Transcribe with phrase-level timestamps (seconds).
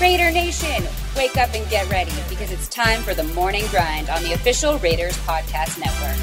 [0.00, 0.84] Raider Nation,
[1.16, 4.76] wake up and get ready because it's time for the morning grind on the official
[4.80, 6.16] Raiders Podcast Network.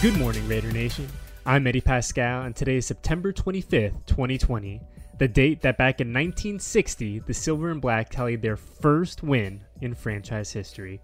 [0.00, 1.08] Good morning, Raider Nation.
[1.44, 4.80] I'm Eddie Paskal, and today is September 25th, 2020,
[5.18, 9.94] the date that back in 1960, the Silver and Black tallied their first win in
[9.94, 11.00] franchise history.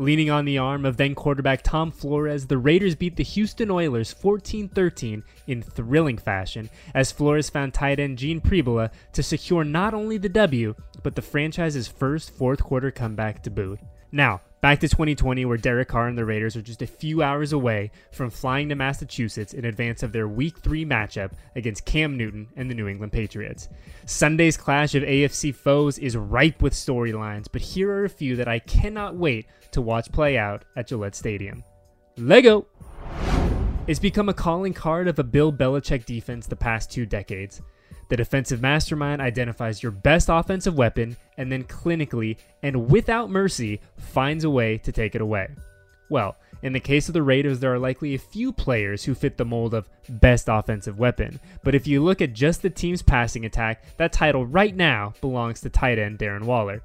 [0.00, 4.14] Leaning on the arm of then quarterback Tom Flores, the Raiders beat the Houston Oilers
[4.14, 9.92] 14 13 in thrilling fashion as Flores found tight end Gene Pribula to secure not
[9.92, 13.78] only the W, but the franchise's first fourth quarter comeback to boot.
[14.12, 17.52] Now, back to 2020, where Derek Carr and the Raiders are just a few hours
[17.52, 22.48] away from flying to Massachusetts in advance of their Week 3 matchup against Cam Newton
[22.56, 23.68] and the New England Patriots.
[24.06, 28.48] Sunday's clash of AFC foes is ripe with storylines, but here are a few that
[28.48, 31.62] I cannot wait to watch play out at Gillette Stadium.
[32.16, 32.66] Lego!
[33.86, 37.62] It's become a calling card of a Bill Belichick defense the past two decades.
[38.10, 44.42] The defensive mastermind identifies your best offensive weapon and then clinically and without mercy finds
[44.42, 45.48] a way to take it away.
[46.10, 49.38] Well, in the case of the Raiders, there are likely a few players who fit
[49.38, 51.38] the mold of best offensive weapon.
[51.62, 55.60] But if you look at just the team's passing attack, that title right now belongs
[55.60, 56.82] to tight end Darren Waller.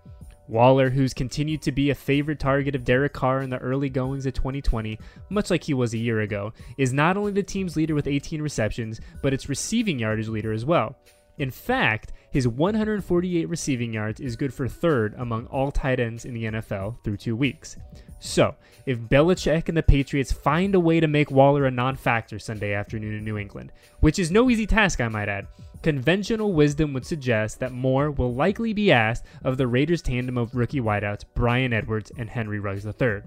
[0.47, 4.27] Waller, who's continued to be a favorite target of Derek Carr in the early goings
[4.27, 7.95] of 2020, much like he was a year ago, is not only the team's leader
[7.95, 10.95] with 18 receptions, but its receiving yardage leader as well.
[11.37, 16.33] In fact, his 148 receiving yards is good for third among all tight ends in
[16.33, 17.77] the NFL through two weeks.
[18.19, 18.55] So,
[18.85, 22.73] if Belichick and the Patriots find a way to make Waller a non factor Sunday
[22.73, 25.47] afternoon in New England, which is no easy task, I might add,
[25.83, 30.55] conventional wisdom would suggest that more will likely be asked of the Raiders' tandem of
[30.55, 33.21] rookie wideouts Bryan Edwards and Henry Ruggs III.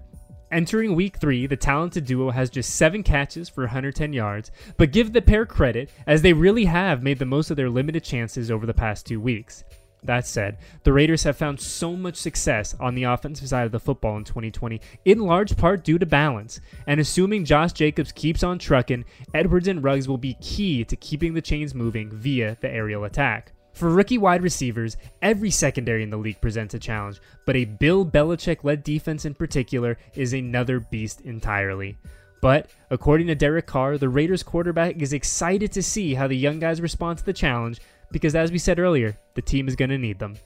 [0.50, 5.12] Entering week three, the talented duo has just seven catches for 110 yards, but give
[5.12, 8.64] the pair credit as they really have made the most of their limited chances over
[8.64, 9.64] the past two weeks.
[10.02, 13.80] That said, the Raiders have found so much success on the offensive side of the
[13.80, 16.61] football in 2020, in large part due to balance.
[16.86, 21.34] And assuming Josh Jacobs keeps on trucking, Edwards and Ruggs will be key to keeping
[21.34, 23.52] the chains moving via the aerial attack.
[23.78, 28.05] For rookie wide receivers, every secondary in the league presents a challenge, but a Bill
[28.05, 31.96] Belichick led defense in particular is another beast entirely.
[32.42, 36.58] But, according to Derek Carr, the Raiders quarterback is excited to see how the young
[36.58, 37.78] guys respond to the challenge
[38.11, 40.38] because, as we said earlier, the team is going to need them.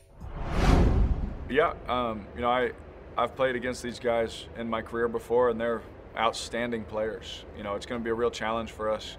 [1.49, 2.73] Yeah, um, you know, I,
[3.17, 5.81] I've played against these guys in my career before, and they're
[6.19, 7.47] outstanding players.
[7.57, 9.17] You know, it's going to be a real challenge for us.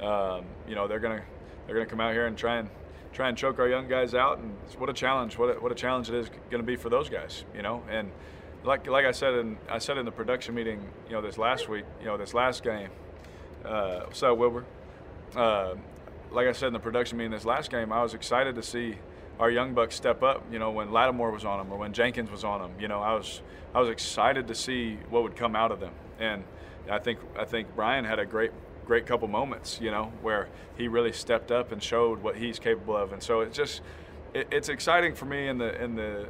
[0.00, 1.24] Um, you know, they're going to
[1.66, 2.70] they're going to come out here and try and
[3.18, 4.38] try and choke our young guys out.
[4.38, 5.36] And what a challenge!
[5.36, 7.44] What a, what a challenge it is going to be for those guys.
[7.54, 8.12] You know, and
[8.64, 11.68] like like I said in I said in the production meeting, you know, this last
[11.68, 12.90] week, you know, this last game.
[13.64, 14.64] Uh, what's up, Wilbur?
[15.34, 15.74] Uh,
[16.30, 18.94] like I said in the production meeting, this last game, I was excited to see
[19.40, 20.44] our young bucks step up.
[20.52, 22.72] You know, when Lattimore was on them or when Jenkins was on them.
[22.80, 23.42] You know, I was
[23.74, 25.94] I was excited to see what would come out of them.
[26.20, 26.44] And
[26.88, 28.52] I think I think Bryan had a great
[28.88, 32.96] great couple moments, you know, where he really stepped up and showed what he's capable
[32.96, 33.12] of.
[33.12, 33.82] And so it's just
[34.34, 36.26] it, it's exciting for me in the in the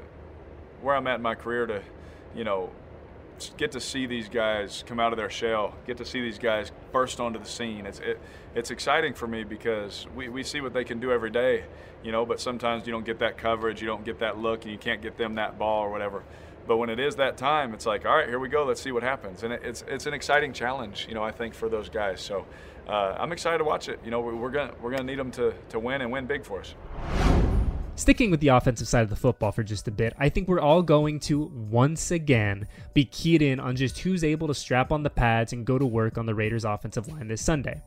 [0.82, 1.82] where I'm at in my career to,
[2.34, 2.70] you know,
[3.56, 6.72] get to see these guys come out of their shell, get to see these guys
[6.92, 7.86] burst onto the scene.
[7.86, 8.20] It's it,
[8.56, 11.64] it's exciting for me because we, we see what they can do every day,
[12.02, 14.72] you know, but sometimes you don't get that coverage, you don't get that look, and
[14.72, 16.24] you can't get them that ball or whatever.
[16.68, 18.64] But when it is that time, it's like, all right, here we go.
[18.64, 19.42] Let's see what happens.
[19.42, 21.24] And it's it's an exciting challenge, you know.
[21.24, 22.20] I think for those guys.
[22.20, 22.44] So
[22.86, 23.98] uh, I'm excited to watch it.
[24.04, 26.60] You know, we're gonna we're gonna need them to to win and win big for
[26.60, 26.74] us.
[27.96, 30.60] Sticking with the offensive side of the football for just a bit, I think we're
[30.60, 35.02] all going to once again be keyed in on just who's able to strap on
[35.02, 37.82] the pads and go to work on the Raiders' offensive line this Sunday.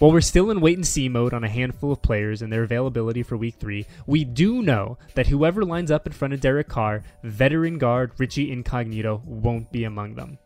[0.00, 2.62] While we're still in wait and see mode on a handful of players and their
[2.62, 6.68] availability for week three, we do know that whoever lines up in front of Derek
[6.68, 10.38] Carr, veteran guard Richie Incognito won't be among them.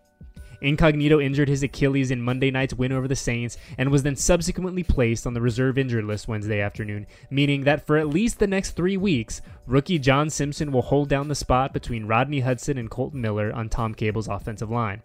[0.61, 4.83] Incognito injured his Achilles in Monday night's win over the Saints and was then subsequently
[4.83, 8.73] placed on the reserve injured list Wednesday afternoon, meaning that for at least the next
[8.73, 13.21] three weeks, rookie John Simpson will hold down the spot between Rodney Hudson and Kolton
[13.21, 15.01] Miller on Tom Cable's offensive line.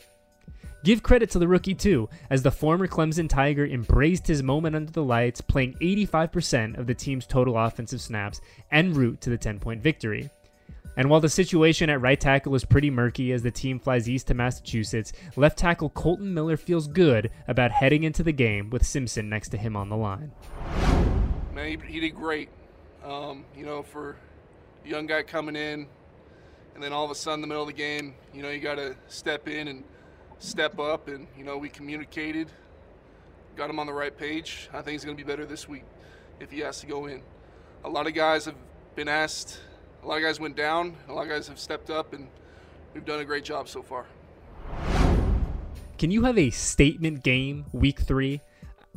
[0.84, 4.92] Give credit to the rookie too, as the former Clemson Tiger embraced his moment under
[4.92, 8.40] the lights, playing 85% of the team's total offensive snaps
[8.72, 10.30] en route to the 10 point victory.
[10.96, 14.28] And while the situation at right tackle is pretty murky as the team flies east
[14.28, 19.30] to Massachusetts, left tackle Kolton Miller feels good about heading into the game with Simpson
[19.30, 20.32] next to him on the line.
[21.54, 22.50] Man, he, he did great.
[23.04, 24.18] Um, you know, for
[24.86, 25.88] a young guy coming in,
[26.76, 28.60] and then all of a sudden, in the middle of the game, you know, you
[28.60, 29.84] got to step in and
[30.40, 32.50] step up, and you know we communicated,
[33.56, 34.70] got him on the right page.
[34.74, 35.84] I think he's going to be better this week
[36.40, 37.22] if he has to go in.
[37.84, 38.56] A lot of guys have
[38.96, 39.60] been asked.
[40.04, 40.96] A lot of guys went down.
[41.08, 42.28] A lot of guys have stepped up, and
[42.94, 44.06] we've done a great job so far.
[45.98, 48.42] Can you have a statement game week three?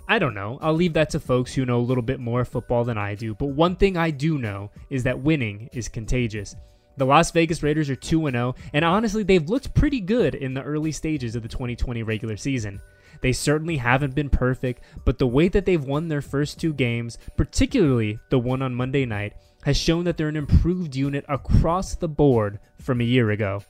[0.09, 0.59] I don't know.
[0.61, 3.35] I'll leave that to folks who know a little bit more football than I do.
[3.35, 6.55] But one thing I do know is that winning is contagious.
[6.97, 10.62] The Las Vegas Raiders are 2 0, and honestly, they've looked pretty good in the
[10.62, 12.81] early stages of the 2020 regular season.
[13.21, 17.19] They certainly haven't been perfect, but the way that they've won their first two games,
[17.37, 19.35] particularly the one on Monday night,
[19.65, 23.62] has shown that they're an improved unit across the board from a year ago.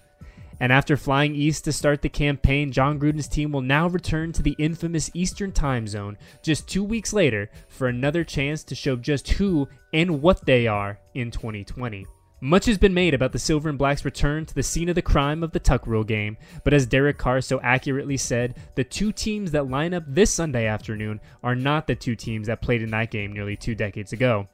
[0.59, 4.43] And after flying east to start the campaign, Jon Gruden's team will now return to
[4.43, 9.29] the infamous Eastern time zone just two weeks later for another chance to show just
[9.33, 12.07] who and what they are in 2020.
[12.45, 15.01] Much has been made about the Silver and Black's return to the scene of the
[15.01, 19.13] crime of the Tuck Rule game, but as Derek Carr so accurately said, the two
[19.13, 22.91] teams that line up this Sunday afternoon are not the two teams that played in
[22.91, 24.49] that game nearly two decades ago.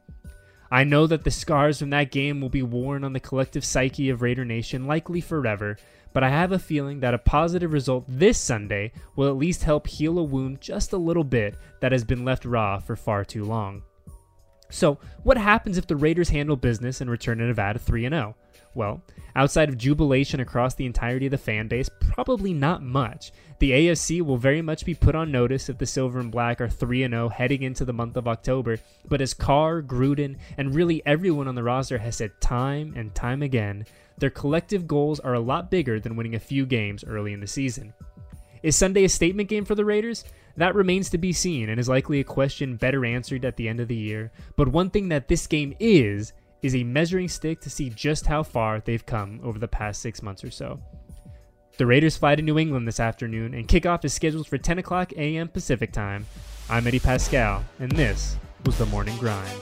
[0.71, 4.11] I know that the scars from that game will be worn on the collective psyche
[4.11, 5.79] of Raider Nation likely forever,
[6.13, 9.87] but I have a feeling that a positive result this Sunday will at least help
[9.87, 13.45] heal a wound just a little bit that has been left raw for far too
[13.45, 13.83] long.
[14.71, 18.35] So, what happens if the Raiders handle business and return to Nevada 3 0?
[18.75, 19.03] Well,
[19.35, 23.33] outside of jubilation across the entirety of the fan base, probably not much.
[23.61, 26.69] The AFC will very much be put on notice if the Silver and Black are
[26.69, 28.79] 3 0 heading into the month of October,
[29.09, 33.43] but as Carr, Gruden, and really everyone on the roster has said time and time
[33.43, 33.87] again,
[34.19, 37.47] their collective goals are a lot bigger than winning a few games early in the
[37.47, 37.95] season.
[38.63, 40.25] Is Sunday a statement game for the Raiders?
[40.59, 43.79] That remains to be seen and is likely a question better answered at the end
[43.79, 44.33] of the year.
[44.57, 46.33] But one thing that this game is,
[46.63, 50.21] is a measuring stick to see just how far they've come over the past six
[50.21, 50.81] months or so.
[51.77, 55.13] The Raiders fly to New England this afternoon, and kickoff is scheduled for 10 o'clock
[55.13, 55.47] a.m.
[55.47, 56.27] Pacific time.
[56.69, 59.61] I'm Eddie Paskal, and this was The Morning Grind.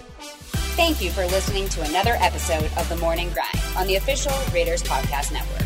[0.76, 4.82] Thank you for listening to another episode of The Morning Grind on the official Raiders
[4.82, 5.65] Podcast Network.